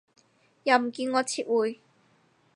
[0.63, 1.79] 又唔見我撤回